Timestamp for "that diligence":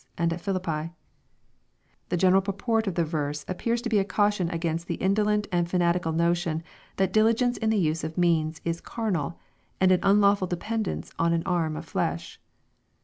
6.97-7.57